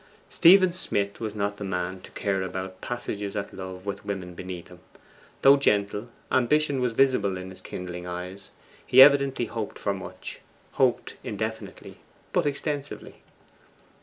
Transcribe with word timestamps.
Stephen 0.31 0.73
Smith 0.73 1.19
was 1.19 1.35
not 1.35 1.57
the 1.57 1.63
man 1.63 2.01
to 2.01 2.09
care 2.13 2.41
about 2.41 2.81
passages 2.81 3.35
at 3.35 3.53
love 3.53 3.85
with 3.85 4.03
women 4.03 4.33
beneath 4.33 4.69
him. 4.69 4.79
Though 5.43 5.57
gentle, 5.57 6.09
ambition 6.31 6.81
was 6.81 6.93
visible 6.93 7.37
in 7.37 7.51
his 7.51 7.61
kindling 7.61 8.07
eyes; 8.07 8.49
he 8.83 8.99
evidently 8.99 9.45
hoped 9.45 9.77
for 9.77 9.93
much; 9.93 10.39
hoped 10.71 11.17
indefinitely, 11.23 11.99
but 12.33 12.47
extensively. 12.47 13.21